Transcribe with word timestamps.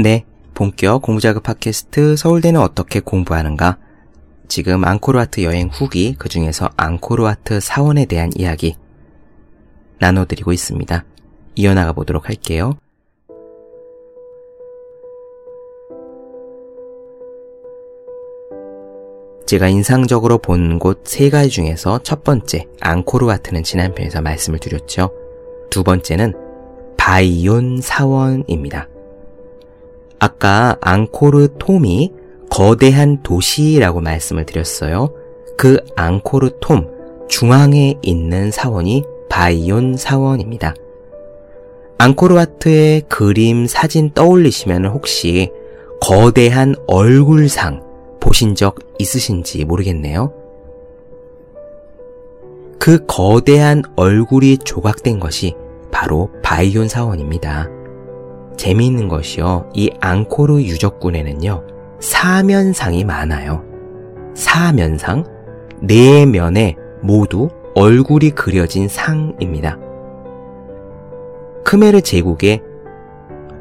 네, 0.00 0.24
본격 0.54 1.02
공부자극 1.02 1.42
팟캐스트 1.42 2.16
서울대는 2.16 2.60
어떻게 2.60 3.00
공부하는가? 3.00 3.78
지금 4.46 4.84
앙코르와트 4.84 5.42
여행 5.42 5.68
후기, 5.68 6.14
그 6.16 6.28
중에서 6.28 6.70
앙코르와트 6.76 7.58
사원에 7.60 8.04
대한 8.04 8.30
이야기 8.36 8.76
나눠드리고 9.98 10.52
있습니다. 10.52 11.04
이어나가 11.56 11.92
보도록 11.92 12.28
할게요. 12.28 12.78
제가 19.46 19.68
인상적으로 19.68 20.38
본 20.38 20.78
곳 20.78 21.00
세 21.04 21.30
가지 21.30 21.48
중에서 21.48 22.00
첫 22.04 22.22
번째, 22.22 22.66
앙코르와트는 22.80 23.62
지난 23.64 23.94
편에서 23.94 24.20
말씀을 24.20 24.60
드렸죠. 24.60 25.10
두 25.70 25.82
번째는 25.82 26.34
바이온 26.96 27.80
사원입니다. 27.80 28.88
아까 30.18 30.76
앙코르 30.80 31.48
톰이 31.58 32.12
거대한 32.50 33.22
도시라고 33.22 34.00
말씀을 34.00 34.46
드렸어요. 34.46 35.12
그 35.56 35.78
앙코르 35.96 36.58
톰 36.60 36.88
중앙에 37.28 37.94
있는 38.02 38.50
사원이 38.50 39.04
바이온 39.28 39.96
사원입니다. 39.96 40.74
앙코르와트의 41.98 43.02
그림, 43.08 43.66
사진 43.66 44.12
떠올리시면 44.12 44.86
혹시 44.86 45.50
거대한 46.00 46.74
얼굴상 46.86 47.82
보신 48.20 48.54
적 48.54 48.76
있으신지 48.98 49.64
모르겠네요. 49.64 50.32
그 52.78 53.04
거대한 53.06 53.82
얼굴이 53.96 54.58
조각된 54.58 55.18
것이 55.18 55.54
바로 55.90 56.30
바이온 56.42 56.88
사원입니다. 56.88 57.77
재미있는 58.58 59.08
것이요. 59.08 59.70
이 59.72 59.90
앙코르 60.00 60.60
유적군에는요. 60.60 61.62
사면상이 62.00 63.04
많아요. 63.04 63.64
사면상, 64.34 65.24
네 65.80 66.26
면에 66.26 66.76
모두 67.00 67.48
얼굴이 67.74 68.30
그려진 68.30 68.88
상입니다. 68.88 69.78
크메르 71.64 72.02
제국의 72.02 72.62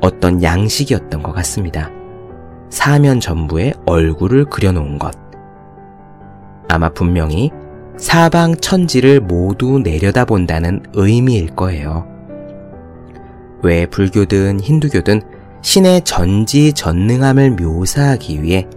어떤 0.01 0.43
양식이었던 0.43 1.23
것 1.23 1.31
같습니다. 1.33 1.91
사면 2.69 3.19
전부에 3.19 3.73
얼굴을 3.85 4.45
그려놓은 4.45 4.99
것. 4.99 5.13
아마 6.67 6.89
분명히 6.89 7.51
사방 7.97 8.55
천지를 8.55 9.19
모두 9.19 9.79
내려다본다는 9.79 10.83
의미일 10.93 11.55
거예요. 11.55 12.16
왜 13.63 13.85
불교든 13.85 14.59
힌두교든 14.59 15.21
신의 15.61 16.03
전지 16.03 16.73
전능함을 16.73 17.51
묘사하기 17.51 18.41
위해 18.41 18.67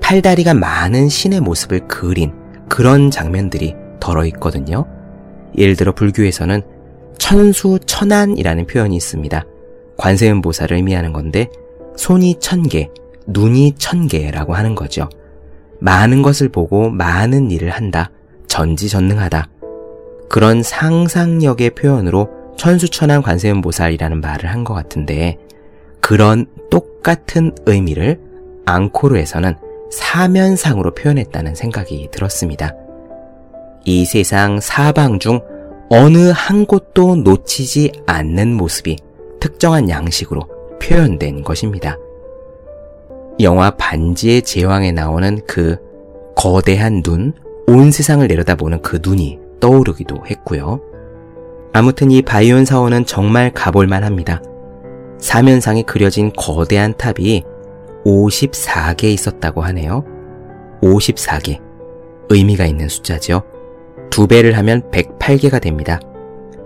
팔다리가 0.00 0.54
많은 0.54 1.08
신의 1.08 1.40
모습을 1.40 1.86
그린 1.88 2.32
그런 2.68 3.10
장면들이 3.10 3.74
덜어 4.00 4.24
있거든요. 4.26 4.86
예를 5.56 5.76
들어 5.76 5.92
불교에서는 5.92 6.62
천수 7.18 7.80
천안이라는 7.84 8.66
표현이 8.66 8.96
있습니다. 8.96 9.44
관세음 9.96 10.40
보살을 10.40 10.76
의미하는 10.76 11.12
건데 11.12 11.50
손이 11.96 12.36
천 12.38 12.62
개, 12.62 12.88
눈이 13.26 13.74
천 13.76 14.06
개라고 14.06 14.54
하는 14.54 14.74
거죠. 14.74 15.08
많은 15.80 16.22
것을 16.22 16.48
보고 16.48 16.88
많은 16.90 17.50
일을 17.50 17.70
한다. 17.70 18.10
전지전능하다. 18.46 19.48
그런 20.28 20.62
상상력의 20.62 21.70
표현으로 21.70 22.37
천수천안 22.58 23.22
관세음보살이라는 23.22 24.20
말을 24.20 24.50
한 24.50 24.64
것 24.64 24.74
같은데 24.74 25.38
그런 26.00 26.46
똑같은 26.70 27.54
의미를 27.66 28.20
앙코르에서는 28.66 29.54
사면상으로 29.90 30.92
표현했다는 30.92 31.54
생각이 31.54 32.08
들었습니다. 32.10 32.74
이 33.84 34.04
세상 34.04 34.60
사방 34.60 35.18
중 35.18 35.40
어느 35.88 36.30
한 36.34 36.66
곳도 36.66 37.16
놓치지 37.16 37.92
않는 38.06 38.52
모습이 38.52 38.96
특정한 39.40 39.88
양식으로 39.88 40.42
표현된 40.82 41.42
것입니다. 41.42 41.96
영화 43.40 43.70
반지의 43.70 44.42
제왕에 44.42 44.92
나오는 44.92 45.40
그 45.46 45.78
거대한 46.36 47.02
눈, 47.02 47.32
온 47.66 47.90
세상을 47.90 48.26
내려다보는 48.26 48.82
그 48.82 48.98
눈이 49.02 49.38
떠오르기도 49.60 50.24
했고요. 50.26 50.80
아무튼 51.78 52.10
이 52.10 52.22
바이온 52.22 52.64
사원은 52.64 53.06
정말 53.06 53.52
가볼만 53.52 54.02
합니다. 54.02 54.42
사면상에 55.20 55.82
그려진 55.82 56.32
거대한 56.36 56.92
탑이 56.96 57.44
54개 58.04 59.04
있었다고 59.04 59.62
하네요. 59.62 60.04
54개. 60.82 61.60
의미가 62.30 62.66
있는 62.66 62.88
숫자죠. 62.88 63.44
두 64.10 64.26
배를 64.26 64.56
하면 64.58 64.90
108개가 64.90 65.62
됩니다. 65.62 66.00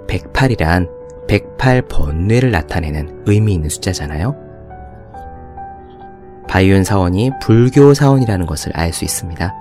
108이란 0.08 0.88
108번뇌를 1.28 2.50
나타내는 2.50 3.24
의미 3.26 3.52
있는 3.52 3.68
숫자잖아요. 3.68 4.34
바이온 6.48 6.84
사원이 6.84 7.32
불교 7.42 7.92
사원이라는 7.92 8.46
것을 8.46 8.72
알 8.74 8.94
수 8.94 9.04
있습니다. 9.04 9.54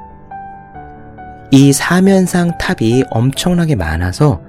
이 1.51 1.73
사면상 1.73 2.57
탑이 2.57 3.03
엄청나게 3.09 3.75
많아서 3.75 4.39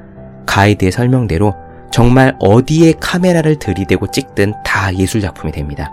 가이드의 0.47 0.93
설명대로 0.93 1.55
정말 1.91 2.37
어디에 2.41 2.95
카메라를 3.01 3.59
들이대고 3.59 4.11
찍든 4.11 4.55
다 4.65 4.95
예술작품이 4.95 5.53
됩니다. 5.53 5.93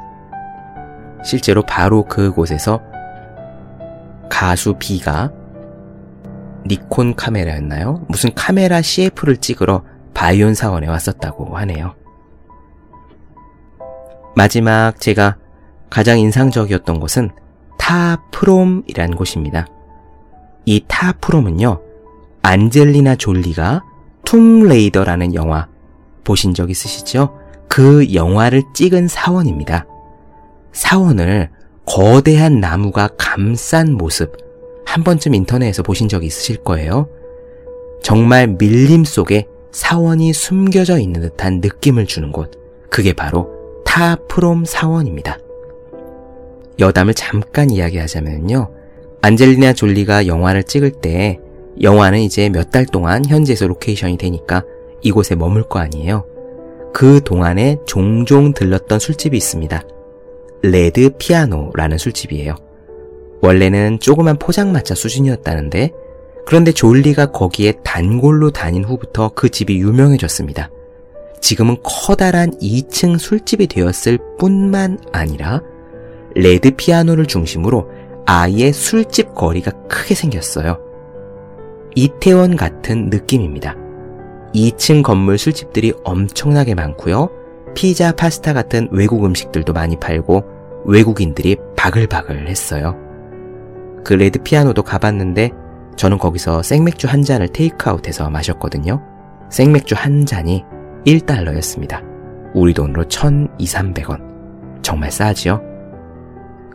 실제로 1.24 1.62
바로 1.64 2.04
그곳에서 2.06 2.82
가수 4.30 4.76
B가 4.80 5.32
니콘 6.66 7.16
카메라였나요? 7.16 8.06
무슨 8.08 8.32
카메라 8.34 8.82
CF를 8.82 9.38
찍으러 9.38 9.84
바이온 10.14 10.54
사원에 10.54 10.88
왔었다고 10.88 11.58
하네요. 11.58 11.96
마지막 14.36 15.00
제가 15.00 15.38
가장 15.90 16.20
인상적이었던 16.20 17.00
곳은 17.00 17.32
타프롬이라는 17.78 19.16
곳입니다. 19.16 19.68
이 20.66 20.84
타프롬은요, 20.88 21.82
안젤리나 22.44 23.16
졸리가 23.16 23.84
툼레이더라는 24.30 25.34
영화 25.34 25.68
보신 26.24 26.54
적 26.54 26.70
있으시죠? 26.70 27.36
그 27.68 28.14
영화를 28.14 28.62
찍은 28.76 29.08
사원입니다. 29.08 29.88
사원을 30.72 31.50
거대한 31.88 32.60
나무가 32.60 33.10
감싼 33.18 33.94
모습 33.94 34.38
한 34.86 35.04
번쯤 35.04 35.34
인터넷에서 35.34 35.82
보신 35.82 36.08
적 36.08 36.24
있으실 36.24 36.58
거예요. 36.58 37.10
정말 38.04 38.46
밀림 38.46 39.04
속에 39.04 39.48
사원이 39.72 40.34
숨겨져 40.34 41.00
있는 41.00 41.22
듯한 41.22 41.60
느낌을 41.60 42.06
주는 42.06 42.32
곳. 42.32 42.52
그게 42.92 43.14
바로 43.14 43.50
타프롬 43.84 44.66
사원입니다. 44.66 45.40
여담을 46.78 47.16
잠깐 47.16 47.72
이야기하자면요. 47.72 48.70
안젤리나 49.24 49.74
졸리가 49.74 50.28
영화를 50.28 50.64
찍을 50.64 50.92
때 51.02 51.40
영화는 51.82 52.20
이제 52.20 52.50
몇 52.50 52.72
달 52.72 52.86
동안 52.86 53.26
현지에서 53.26 53.68
로케이션이 53.68 54.18
되니까 54.18 54.64
이곳에 55.02 55.36
머물 55.36 55.64
거 55.64 55.80
아니에요. 55.80 56.26
그 56.94 57.22
동안에 57.24 57.78
종종 57.86 58.54
들렀던 58.54 59.00
술집이 59.00 59.38
있습니다. 59.38 59.82
Red 60.62 61.10
Piano라는 61.18 61.98
술집이에요. 61.98 62.56
원래는 63.42 64.00
조그만 64.00 64.38
포장마차 64.38 64.96
수준이었다는데 64.96 65.94
그런데 66.46 66.72
졸리가 66.72 67.28
거기에 67.28 67.74
단골로 67.84 68.52
다닌 68.52 68.84
후부터 68.84 69.32
그 69.36 69.50
집이 69.50 69.78
유명해졌습니다. 69.78 70.70
지금은 71.40 71.78
커다란 71.84 72.52
2층 72.60 73.18
술집이 73.18 73.68
되었을 73.68 74.18
뿐만 74.38 75.00
아니라 75.14 75.62
Red 76.36 76.72
Piano를 76.72 77.28
중심으로 77.28 77.90
아예 78.26 78.72
술집 78.72 79.36
거리가 79.36 79.72
크게 79.88 80.16
생겼어요. 80.16 80.89
이태원 81.96 82.56
같은 82.56 83.10
느낌입니다. 83.10 83.76
2층 84.54 85.04
건물 85.04 85.38
술집들이 85.38 85.94
엄청나게 86.04 86.76
많고요. 86.76 87.30
피자, 87.76 88.12
파스타 88.12 88.54
같은 88.54 88.88
외국 88.92 89.26
음식들도 89.26 89.74
많이 89.74 89.96
팔고 89.98 90.44
외국인들이 90.86 91.58
바글바글 91.76 92.48
했어요. 92.48 92.96
그 94.04 94.14
레드 94.14 94.42
피아노도 94.42 94.84
가봤는데 94.84 95.52
저는 95.96 96.18
거기서 96.18 96.64
생맥주 96.64 97.08
한 97.08 97.22
잔을 97.22 97.50
테이크아웃해서 97.50 98.30
마셨거든요. 98.30 99.02
생맥주 99.50 99.96
한 99.98 100.26
잔이 100.26 100.64
1달러였습니다. 101.06 102.04
우리 102.54 102.74
돈으로 102.74 103.04
1,200, 103.06 103.58
300원. 103.60 104.82
정말 104.82 105.12
싸지요? 105.12 105.62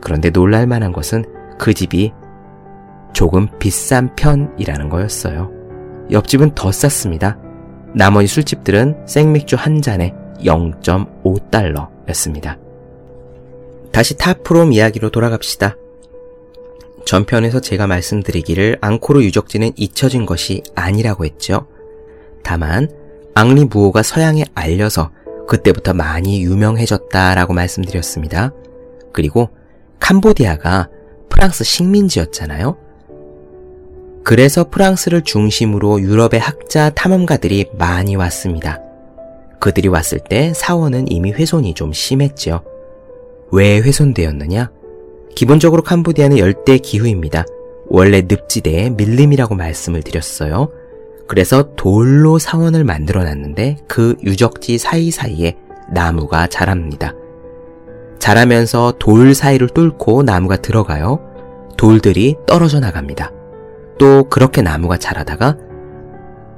그런데 0.00 0.30
놀랄만한 0.30 0.92
것은 0.92 1.24
그 1.58 1.72
집이 1.72 2.12
조금 3.14 3.48
비싼 3.58 4.14
편이라는 4.16 4.90
거였어요. 4.90 5.50
옆집은 6.10 6.54
더 6.54 6.70
쌌습니다. 6.70 7.38
나머지 7.94 8.26
술집들은 8.26 9.06
생맥주 9.06 9.56
한 9.56 9.80
잔에 9.80 10.12
0.5달러였습니다. 10.40 12.58
다시 13.92 14.18
타프롬 14.18 14.72
이야기로 14.72 15.08
돌아갑시다. 15.10 15.76
전편에서 17.06 17.60
제가 17.60 17.86
말씀드리기를 17.86 18.78
앙코르 18.80 19.22
유적지는 19.22 19.70
잊혀진 19.76 20.26
것이 20.26 20.64
아니라고 20.74 21.24
했죠. 21.24 21.68
다만 22.42 22.90
앙리 23.34 23.64
무오가 23.64 24.02
서양에 24.02 24.44
알려서 24.54 25.12
그때부터 25.46 25.94
많이 25.94 26.42
유명해졌다라고 26.42 27.52
말씀드렸습니다. 27.52 28.52
그리고 29.12 29.50
캄보디아가 30.00 30.88
프랑스 31.28 31.62
식민지였잖아요. 31.62 32.83
그래서 34.24 34.64
프랑스를 34.70 35.22
중심으로 35.22 36.00
유럽의 36.00 36.40
학자 36.40 36.88
탐험가들이 36.88 37.66
많이 37.76 38.16
왔습니다. 38.16 38.80
그들이 39.60 39.88
왔을 39.88 40.18
때 40.18 40.52
사원은 40.54 41.10
이미 41.10 41.30
훼손이 41.30 41.74
좀 41.74 41.92
심했죠. 41.92 42.62
왜 43.52 43.78
훼손되었느냐? 43.80 44.70
기본적으로 45.36 45.82
캄보디아는 45.82 46.38
열대 46.38 46.78
기후입니다. 46.78 47.44
원래 47.86 48.22
늪지대의 48.22 48.90
밀림이라고 48.90 49.54
말씀을 49.56 50.02
드렸어요. 50.02 50.70
그래서 51.28 51.74
돌로 51.76 52.38
사원을 52.38 52.82
만들어 52.82 53.24
놨는데 53.24 53.76
그 53.86 54.16
유적지 54.22 54.78
사이사이에 54.78 55.56
나무가 55.92 56.46
자랍니다. 56.46 57.12
자라면서 58.18 58.94
돌 58.98 59.34
사이를 59.34 59.68
뚫고 59.68 60.22
나무가 60.22 60.56
들어가요. 60.56 61.20
돌들이 61.76 62.36
떨어져 62.46 62.80
나갑니다. 62.80 63.33
또 63.98 64.28
그렇게 64.28 64.62
나무가 64.62 64.96
자라다가 64.96 65.56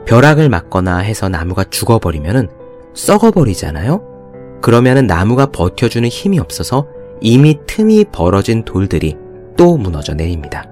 벼락을 0.06 0.49
맞거나 0.49 0.99
해서 0.99 1.29
나무가 1.29 1.65
죽어버리면은 1.65 2.49
썩어버리잖아요? 2.94 4.61
그러면은 4.62 5.06
나무가 5.06 5.47
버텨주는 5.47 6.09
힘이 6.09 6.38
없어서 6.38 6.87
이미 7.21 7.59
틈이 7.67 8.06
벌어진 8.12 8.65
돌들이 8.65 9.17
또 9.56 9.77
무너져 9.77 10.15
내립니다. 10.15 10.65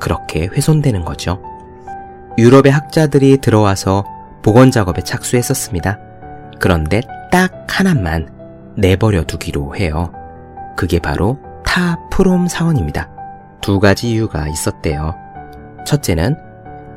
그렇게 0.00 0.46
훼손되는 0.46 1.04
거죠. 1.04 1.40
유럽의 2.38 2.72
학자들이 2.72 3.38
들어와서 3.38 4.04
복원 4.42 4.70
작업에 4.70 5.02
착수했었습니다. 5.02 5.98
그런데 6.58 7.02
딱 7.30 7.66
하나만 7.68 8.28
내버려 8.76 9.24
두기로 9.24 9.76
해요. 9.76 10.12
그게 10.76 10.98
바로 10.98 11.38
타 11.64 11.98
프롬 12.10 12.48
사원입니다. 12.48 13.10
두 13.60 13.78
가지 13.78 14.10
이유가 14.10 14.48
있었대요. 14.48 15.14
첫째는 15.86 16.36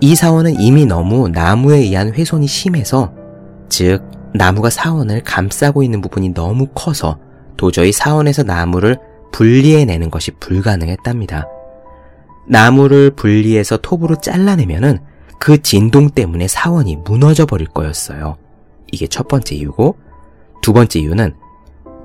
이 0.01 0.15
사원은 0.15 0.59
이미 0.59 0.85
너무 0.85 1.29
나무에 1.29 1.77
의한 1.77 2.13
훼손이 2.13 2.47
심해서 2.47 3.13
즉 3.69 4.03
나무가 4.33 4.69
사원을 4.69 5.21
감싸고 5.23 5.83
있는 5.83 6.01
부분이 6.01 6.33
너무 6.33 6.67
커서 6.73 7.17
도저히 7.57 7.91
사원에서 7.91 8.43
나무를 8.43 8.97
분리해내는 9.31 10.09
것이 10.09 10.31
불가능했답니다. 10.31 11.47
나무를 12.47 13.11
분리해서 13.11 13.77
톱으로 13.77 14.17
잘라내면은 14.17 14.99
그 15.39 15.61
진동 15.61 16.09
때문에 16.09 16.47
사원이 16.47 16.97
무너져 16.97 17.45
버릴 17.45 17.67
거였어요. 17.67 18.37
이게 18.91 19.07
첫 19.07 19.27
번째 19.27 19.55
이유고, 19.55 19.97
두 20.61 20.73
번째 20.73 20.99
이유는 20.99 21.33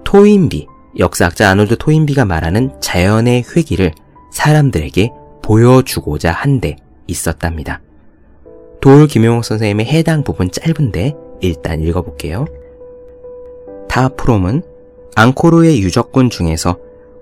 토인비, 0.05 0.67
역사학자 0.99 1.51
아놀드 1.51 1.77
토인비가 1.79 2.25
말하는 2.25 2.73
자연의 2.81 3.45
회기를 3.55 3.93
사람들에게 4.33 5.13
보여주고자 5.49 6.31
한데 6.31 6.77
있었답니다. 7.06 7.81
돌 8.83 9.06
김용옥 9.06 9.47
선생님의 9.47 9.87
해당 9.87 10.23
부분 10.23 10.50
짧은데 10.50 11.15
일단 11.41 11.81
읽어볼게요. 11.81 12.45
다프롬은 13.89 14.62
앙코르의 15.17 15.81
유적군 15.81 16.29
중에서 16.29 16.79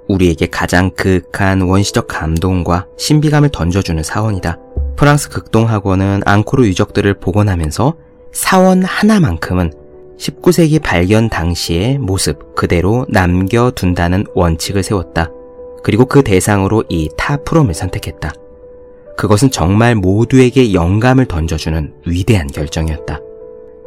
우리에게 0.08 0.46
가장 0.46 0.90
그윽한 0.90 1.62
원시적 1.62 2.08
감동과 2.08 2.86
신비감을 2.98 3.50
던져주는 3.50 4.02
사원이다. 4.02 4.58
프랑스 4.96 5.28
극동학원은 5.28 6.22
앙코르 6.24 6.66
유적들을 6.66 7.20
복원하면서 7.20 7.96
사원 8.32 8.82
하나만큼은 8.82 9.72
19세기 10.18 10.82
발견 10.82 11.28
당시의 11.28 11.98
모습 11.98 12.56
그대로 12.56 13.06
남겨둔다는 13.08 14.24
원칙을 14.34 14.82
세웠다. 14.82 15.30
그리고 15.86 16.04
그 16.04 16.24
대상으로 16.24 16.82
이 16.88 17.08
타프롬을 17.16 17.72
선택했다. 17.72 18.32
그것은 19.16 19.52
정말 19.52 19.94
모두에게 19.94 20.74
영감을 20.74 21.26
던져주는 21.26 21.94
위대한 22.04 22.48
결정이었다. 22.48 23.20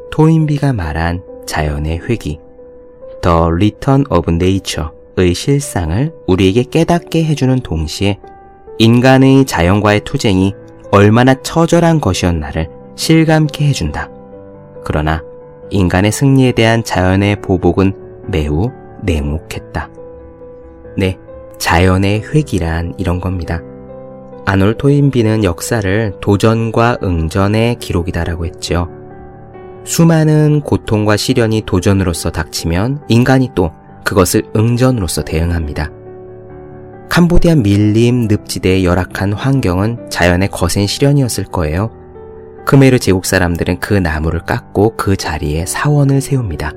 토인비가 0.09 0.71
말한 0.71 1.21
자연의 1.45 1.99
회귀, 2.07 2.39
The 3.21 3.37
Return 3.37 4.05
of 4.11 4.31
Nature의 4.31 5.33
실상을 5.33 6.13
우리에게 6.25 6.63
깨닫게 6.63 7.25
해주는 7.25 7.59
동시에 7.59 8.17
인간의 8.77 9.43
자연과의 9.43 10.05
투쟁이 10.05 10.53
얼마나 10.91 11.33
처절한 11.33 11.99
것이었나를 11.99 12.69
실감케 12.95 13.67
해준다. 13.67 14.09
그러나 14.85 15.21
인간의 15.69 16.13
승리에 16.13 16.53
대한 16.53 16.81
자연의 16.81 17.41
보복은 17.41 18.23
매우 18.29 18.71
냉혹했다. 19.03 19.89
네, 20.95 21.17
자연의 21.59 22.23
회기란 22.33 22.95
이런 22.97 23.19
겁니다. 23.21 23.61
아놀 24.45 24.75
토인비는 24.75 25.43
역사를 25.43 26.13
도전과 26.21 26.97
응전의 27.03 27.75
기록이다라고 27.75 28.45
했죠. 28.47 28.89
수많은 29.83 30.61
고통과 30.61 31.17
시련이 31.17 31.63
도전으로서 31.65 32.31
닥치면 32.31 33.03
인간이 33.09 33.51
또 33.53 33.71
그것을 34.03 34.43
응전으로서 34.55 35.23
대응합니다. 35.23 35.91
캄보디아 37.09 37.55
밀림 37.55 38.27
늪지대의 38.27 38.85
열악한 38.85 39.33
환경은 39.33 40.09
자연의 40.09 40.49
거센 40.49 40.87
시련이었을 40.87 41.45
거예요. 41.45 41.91
크메르 42.65 42.99
제국 42.99 43.25
사람들은 43.25 43.79
그 43.79 43.93
나무를 43.93 44.41
깎고 44.41 44.95
그 44.95 45.15
자리에 45.15 45.65
사원을 45.65 46.21
세웁니다. 46.21 46.71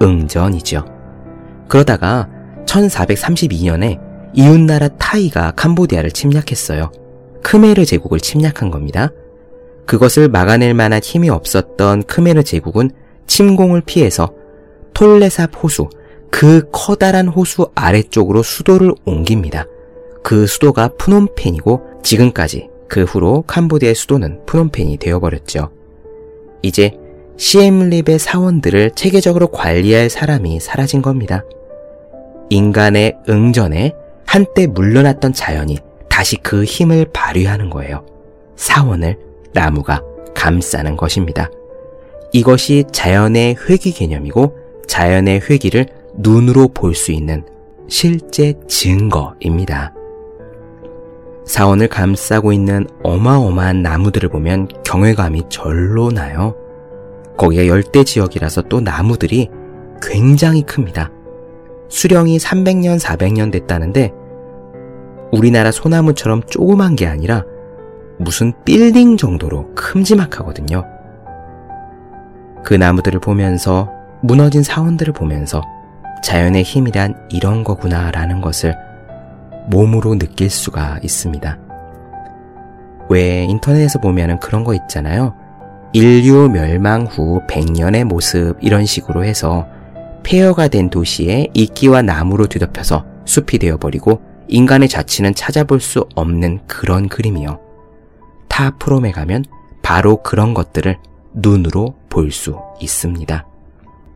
응전이죠. 0.00 0.84
그러다가 1.68 2.28
1432년에 2.66 4.07
이웃나라 4.34 4.88
타이가 4.88 5.52
캄보디아를 5.52 6.10
침략했어요. 6.10 6.90
크메르 7.42 7.84
제국을 7.84 8.20
침략한 8.20 8.70
겁니다. 8.70 9.10
그것을 9.86 10.28
막아낼 10.28 10.74
만한 10.74 11.00
힘이 11.02 11.30
없었던 11.30 12.02
크메르 12.02 12.42
제국은 12.42 12.90
침공을 13.26 13.82
피해서 13.86 14.34
톨레삽 14.94 15.62
호수, 15.62 15.88
그 16.30 16.68
커다란 16.72 17.28
호수 17.28 17.70
아래쪽으로 17.74 18.42
수도를 18.42 18.92
옮깁니다. 19.04 19.66
그 20.22 20.46
수도가 20.46 20.88
푸놈펜이고 20.98 21.82
지금까지 22.02 22.68
그 22.88 23.04
후로 23.04 23.44
캄보디아의 23.46 23.94
수도는 23.94 24.44
푸놈펜이 24.46 24.98
되어버렸죠. 24.98 25.70
이제 26.62 26.92
시엠립의 27.36 28.18
사원들을 28.18 28.92
체계적으로 28.94 29.46
관리할 29.48 30.10
사람이 30.10 30.60
사라진 30.60 31.00
겁니다. 31.00 31.44
인간의 32.50 33.16
응전에 33.28 33.94
한때 34.28 34.66
물러났던 34.66 35.32
자연이 35.32 35.78
다시 36.10 36.36
그 36.36 36.62
힘을 36.62 37.06
발휘하는 37.14 37.70
거예요. 37.70 38.04
사원을 38.56 39.16
나무가 39.54 40.02
감싸는 40.34 40.98
것입니다. 40.98 41.48
이것이 42.34 42.84
자연의 42.92 43.56
회귀 43.56 43.90
개념이고 43.92 44.54
자연의 44.86 45.40
회귀를 45.48 45.86
눈으로 46.14 46.68
볼 46.68 46.94
수 46.94 47.10
있는 47.10 47.42
실제 47.88 48.52
증거입니다. 48.68 49.94
사원을 51.46 51.88
감싸고 51.88 52.52
있는 52.52 52.86
어마어마한 53.02 53.82
나무들을 53.82 54.28
보면 54.28 54.68
경외감이 54.84 55.44
절로 55.48 56.10
나요. 56.10 56.54
거기가 57.38 57.66
열대 57.66 58.04
지역이라서 58.04 58.62
또 58.68 58.82
나무들이 58.82 59.48
굉장히 60.02 60.60
큽니다. 60.64 61.10
수령이 61.88 62.36
300년, 62.36 63.00
400년 63.00 63.50
됐다는데 63.50 64.12
우리나라 65.38 65.70
소나무처럼 65.70 66.42
조그만 66.48 66.96
게 66.96 67.06
아니라 67.06 67.44
무슨 68.18 68.52
빌딩 68.64 69.16
정도로 69.16 69.72
큼지막하거든요. 69.74 70.84
그 72.64 72.74
나무들을 72.74 73.20
보면서 73.20 73.88
무너진 74.20 74.64
사원들을 74.64 75.12
보면서 75.12 75.62
자연의 76.24 76.64
힘이란 76.64 77.14
이런 77.30 77.62
거구나라는 77.62 78.40
것을 78.40 78.74
몸으로 79.68 80.18
느낄 80.18 80.50
수가 80.50 80.98
있습니다. 81.04 81.58
왜 83.08 83.44
인터넷에서 83.44 84.00
보면은 84.00 84.40
그런 84.40 84.64
거 84.64 84.74
있잖아요. 84.74 85.34
인류 85.92 86.50
멸망 86.50 87.06
후 87.06 87.40
100년의 87.48 88.02
모습 88.02 88.56
이런 88.60 88.84
식으로 88.84 89.24
해서 89.24 89.68
폐허가 90.24 90.66
된 90.66 90.90
도시에 90.90 91.46
이끼와 91.54 92.02
나무로 92.02 92.48
뒤덮여서 92.48 93.04
숲이 93.24 93.58
되어버리고 93.58 94.20
인간의 94.48 94.88
자치는 94.88 95.34
찾아볼 95.34 95.80
수 95.80 96.06
없는 96.14 96.66
그런 96.66 97.08
그림이요. 97.08 97.60
타 98.48 98.70
프롬에 98.78 99.12
가면 99.12 99.44
바로 99.82 100.22
그런 100.22 100.54
것들을 100.54 100.98
눈으로 101.34 101.94
볼 102.08 102.30
수 102.30 102.58
있습니다. 102.80 103.46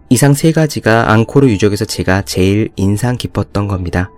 이상 0.09 0.35
세 0.35 0.53
가지가 0.53 1.11
앙코르 1.13 1.49
유적에서 1.49 1.85
제가 1.85 2.23
제일 2.23 2.71
인상 2.77 3.17
깊었던 3.17 3.69
겁니다. 3.69 4.11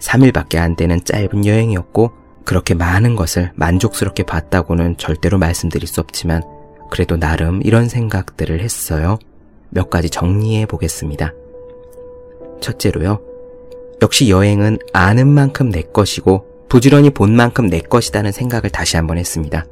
3일밖에 0.00 0.56
안 0.56 0.76
되는 0.76 1.02
짧은 1.04 1.44
여행이었고 1.44 2.10
그렇게 2.44 2.74
많은 2.74 3.16
것을 3.16 3.52
만족스럽게 3.54 4.22
봤다고는 4.22 4.96
절대로 4.98 5.38
말씀드릴 5.38 5.86
수 5.88 6.00
없지만 6.00 6.42
그래도 6.90 7.18
나름 7.18 7.60
이런 7.64 7.88
생각들을 7.88 8.60
했어요. 8.60 9.18
몇 9.70 9.90
가지 9.90 10.08
정리해 10.08 10.66
보겠습니다. 10.66 11.32
첫째로요. 12.60 13.33
역시 14.04 14.28
여행은 14.28 14.80
아는 14.92 15.28
만큼 15.28 15.70
내 15.70 15.80
것이고 15.80 16.44
부지런히 16.68 17.08
본 17.08 17.34
만큼 17.34 17.70
내 17.70 17.80
것이다는 17.80 18.32
생각을 18.32 18.68
다시 18.68 18.98
한번 18.98 19.16
했습니다. 19.16 19.64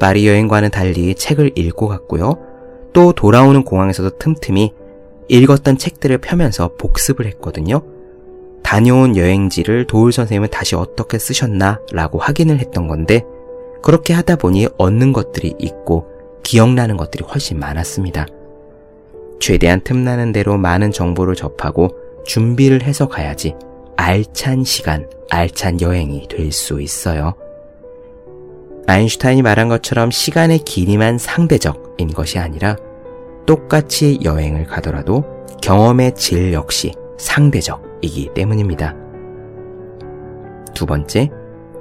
파리 0.00 0.26
여행과는 0.26 0.70
달리 0.70 1.14
책을 1.14 1.52
읽고 1.54 1.86
갔고요. 1.86 2.36
또 2.92 3.12
돌아오는 3.12 3.62
공항에서도 3.62 4.18
틈틈이 4.18 4.74
읽었던 5.28 5.78
책들을 5.78 6.18
펴면서 6.18 6.72
복습을 6.78 7.26
했거든요. 7.26 7.82
다녀온 8.64 9.16
여행지를 9.16 9.86
도울 9.86 10.10
선생님은 10.10 10.50
다시 10.50 10.74
어떻게 10.74 11.16
쓰셨나 11.20 11.78
라고 11.92 12.18
확인을 12.18 12.58
했던 12.58 12.88
건데 12.88 13.22
그렇게 13.84 14.14
하다 14.14 14.34
보니 14.34 14.66
얻는 14.78 15.12
것들이 15.12 15.54
있고 15.60 16.08
기억나는 16.42 16.96
것들이 16.96 17.24
훨씬 17.24 17.60
많았습니다. 17.60 18.26
최대한 19.38 19.80
틈나는 19.84 20.32
대로 20.32 20.56
많은 20.56 20.90
정보를 20.90 21.36
접하고 21.36 22.07
준비를 22.28 22.82
해서 22.82 23.08
가야지 23.08 23.54
알찬 23.96 24.62
시간, 24.62 25.08
알찬 25.30 25.80
여행이 25.80 26.28
될 26.28 26.52
수 26.52 26.80
있어요. 26.80 27.34
아인슈타인이 28.86 29.42
말한 29.42 29.68
것처럼 29.68 30.10
시간의 30.10 30.60
길이만 30.60 31.18
상대적인 31.18 32.12
것이 32.12 32.38
아니라 32.38 32.76
똑같이 33.46 34.18
여행을 34.22 34.66
가더라도 34.66 35.24
경험의 35.62 36.14
질 36.14 36.52
역시 36.52 36.92
상대적이기 37.18 38.30
때문입니다. 38.34 38.94
두 40.74 40.86
번째, 40.86 41.30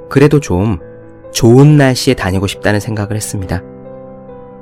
그래도 0.09 0.39
좀 0.39 0.79
좋은 1.31 1.77
날씨에 1.77 2.13
다니고 2.13 2.47
싶다는 2.47 2.79
생각을 2.79 3.15
했습니다. 3.15 3.61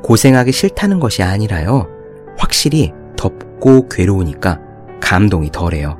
고생하기 0.03 0.51
싫다는 0.51 0.99
것이 0.99 1.23
아니라요. 1.23 1.87
확실히 2.37 2.91
덥고 3.15 3.87
괴로우니까 3.87 4.64
감동이 5.01 5.51
덜해요. 5.51 5.97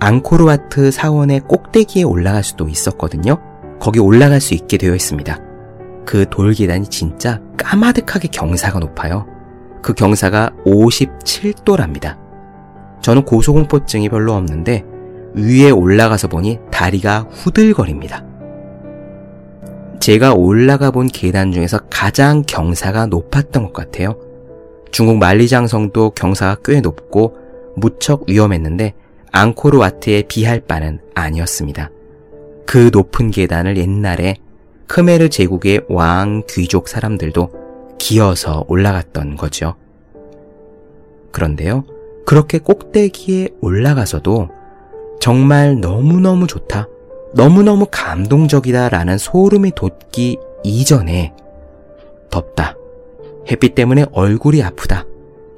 앙코르와트 0.00 0.90
사원의 0.90 1.40
꼭대기에 1.48 2.02
올라갈 2.02 2.42
수도 2.42 2.68
있었거든요. 2.68 3.38
거기 3.80 4.00
올라갈 4.00 4.40
수 4.40 4.54
있게 4.54 4.76
되어 4.76 4.94
있습니다. 4.94 5.38
그 6.04 6.26
돌계단이 6.28 6.88
진짜 6.88 7.40
까마득하게 7.56 8.28
경사가 8.28 8.78
높아요. 8.78 9.26
그 9.82 9.94
경사가 9.94 10.50
57도랍니다. 10.66 12.18
저는 13.00 13.24
고소공포증이 13.24 14.08
별로 14.08 14.34
없는데 14.34 14.84
위에 15.34 15.70
올라가서 15.70 16.28
보니 16.28 16.58
다리가 16.70 17.26
후들거립니다. 17.30 18.24
제가 20.00 20.34
올라가 20.34 20.90
본 20.90 21.06
계단 21.06 21.52
중에서 21.52 21.78
가장 21.90 22.42
경사가 22.46 23.06
높았던 23.06 23.64
것 23.64 23.72
같아요. 23.72 24.16
중국 24.90 25.16
만리장성도 25.16 26.10
경사가 26.10 26.58
꽤 26.64 26.80
높고 26.80 27.36
무척 27.76 28.28
위험했는데 28.28 28.94
앙코르 29.32 29.78
와트에 29.78 30.22
비할 30.28 30.60
바는 30.60 31.00
아니었습니다. 31.14 31.90
그 32.66 32.90
높은 32.92 33.30
계단을 33.30 33.76
옛날에 33.76 34.36
크메르 34.86 35.28
제국의 35.28 35.82
왕 35.88 36.42
귀족 36.48 36.88
사람들도 36.88 37.96
기어서 37.98 38.64
올라갔던 38.68 39.36
거죠. 39.36 39.74
그런데요, 41.30 41.84
그렇게 42.26 42.58
꼭대기에 42.58 43.48
올라가서도 43.60 44.48
정말 45.20 45.80
너무너무 45.80 46.46
좋다. 46.46 46.88
너무너무 47.34 47.86
감동적이다 47.90 48.88
라는 48.90 49.18
소름이 49.18 49.72
돋기 49.74 50.38
이전에 50.62 51.32
덥다. 52.30 52.76
햇빛 53.50 53.74
때문에 53.74 54.06
얼굴이 54.12 54.62
아프다. 54.62 55.06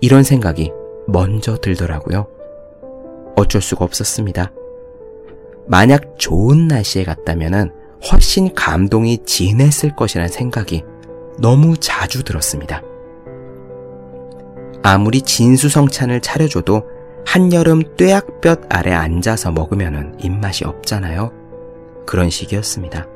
이런 0.00 0.22
생각이 0.22 0.72
먼저 1.06 1.56
들더라고요. 1.56 2.26
어쩔 3.36 3.60
수가 3.60 3.84
없었습니다. 3.84 4.52
만약 5.66 6.18
좋은 6.18 6.68
날씨에 6.68 7.04
갔다면 7.04 7.72
훨씬 8.10 8.54
감동이 8.54 9.18
진했을 9.24 9.96
것이라는 9.96 10.28
생각이 10.28 10.84
너무 11.38 11.76
자주 11.76 12.22
들었습니다. 12.22 12.82
아무리 14.82 15.20
진수성찬을 15.22 16.20
차려줘도 16.20 16.84
한여름 17.26 17.96
뙤약볕 17.96 18.66
아래 18.68 18.92
앉아서 18.92 19.50
먹으면 19.50 20.16
입맛이 20.22 20.64
없잖아요. 20.64 21.32
그런 22.06 22.30
시기였습니다. 22.30 23.08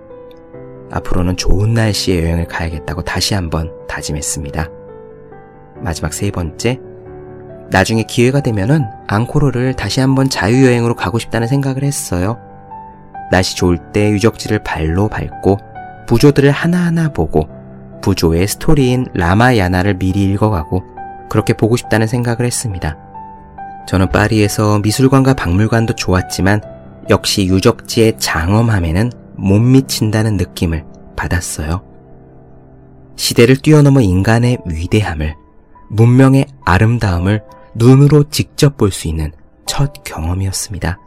앞으로는 0.90 1.36
좋은 1.36 1.72
날씨에 1.72 2.24
여행을 2.24 2.48
가야겠다고 2.48 3.02
다시 3.02 3.34
한번 3.34 3.72
다짐했습니다. 3.86 4.68
마지막 5.76 6.12
세 6.12 6.32
번째, 6.32 6.80
나중에 7.70 8.02
기회가 8.02 8.40
되면은 8.40 8.84
앙코르를 9.06 9.74
다시 9.74 10.00
한번 10.00 10.28
자유여행으로 10.28 10.94
가고 10.94 11.18
싶다는 11.18 11.46
생각을 11.46 11.84
했어요. 11.84 12.38
날씨 13.30 13.56
좋을 13.56 13.78
때 13.92 14.10
유적지를 14.10 14.64
발로 14.64 15.08
밟고 15.08 15.58
부조들을 16.08 16.50
하나하나 16.50 17.10
보고 17.10 17.48
부조의 18.02 18.48
스토리인 18.48 19.06
라마야나를 19.14 19.98
미리 19.98 20.24
읽어가고 20.24 20.82
그렇게 21.28 21.52
보고 21.52 21.76
싶다는 21.76 22.08
생각을 22.08 22.44
했습니다. 22.44 22.98
저는 23.86 24.08
파리에서 24.08 24.80
미술관과 24.80 25.34
박물관도 25.34 25.94
좋았지만 25.94 26.60
역시 27.08 27.46
유적지의 27.46 28.18
장엄함에는 28.18 29.12
못 29.36 29.58
미친다는 29.60 30.36
느낌을 30.36 30.84
받았어요. 31.16 31.82
시대를 33.16 33.56
뛰어넘어 33.56 34.00
인간의 34.00 34.58
위대함을, 34.64 35.34
문명의 35.88 36.46
아름다움을 36.64 37.42
눈으로 37.74 38.24
직접 38.30 38.76
볼 38.76 38.90
수 38.90 39.08
있는 39.08 39.32
첫 39.66 39.92
경험이었습니다. 40.04 40.98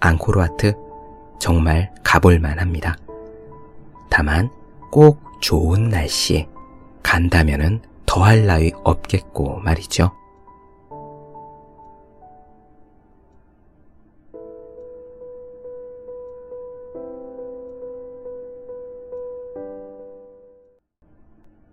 앙코르와트 0.00 0.74
정말 1.40 1.92
가볼만 2.04 2.58
합니다. 2.58 2.96
다만 4.08 4.50
꼭 4.90 5.20
좋은 5.40 5.88
날씨에 5.88 6.48
간다면은 7.02 7.80
더할 8.06 8.46
나위 8.46 8.72
없겠고 8.84 9.60
말이죠. 9.60 10.12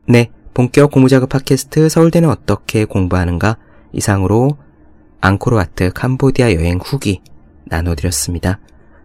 네, 0.09 0.31
본격 0.53 0.91
공부작업 0.91 1.29
팟캐스트 1.29 1.89
서울대는 1.89 2.29
어떻게 2.29 2.85
공부하는가 2.85 3.57
이상으로 3.93 4.57
앙코르와트 5.21 5.93
캄보디아 5.93 6.53
여행 6.53 6.79
후기 6.83 7.21
나눠드렸습니다. 7.65 8.59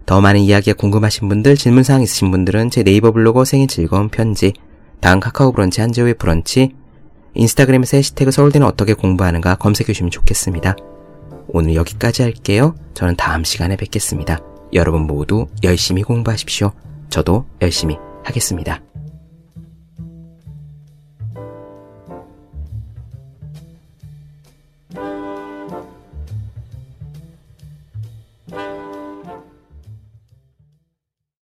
더 0.07 0.21
많은 0.21 0.41
이야기가 0.41 0.77
궁금하신 0.77 1.29
분들, 1.29 1.57
질문사항 1.57 2.03
있으신 2.03 2.31
분들은 2.31 2.71
제 2.71 2.83
네이버 2.83 3.13
블로그 3.13 3.45
생일 3.45 3.69
즐거운 3.69 4.09
편지, 4.09 4.53
다음 5.01 5.21
카카오 5.21 5.53
브런치 5.53 5.81
한재호의 5.81 6.15
브런치, 6.15 6.75
인스타그램에서 7.35 7.97
해시태그 7.97 8.31
서울대는 8.31 8.67
어떻게 8.67 8.95
공부하는가 8.95 9.55
검색해 9.57 9.87
주시면 9.87 10.11
좋겠습니다. 10.11 10.77
오늘 11.49 11.75
여기까지 11.75 12.23
할게요. 12.23 12.75
저는 12.95 13.17
다음 13.17 13.45
시간에 13.45 13.77
뵙겠습니다. 13.77 14.41
여러분 14.75 15.03
모두 15.07 15.47
열심히 15.63 16.03
공부하십시오. 16.03 16.73
저도 17.09 17.47
열심히 17.61 17.97
하겠습니다. 18.25 18.92